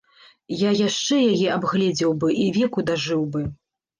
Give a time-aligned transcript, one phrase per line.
[0.61, 3.41] Я яшчэ яе абгледзеў бы і веку дажыў бы.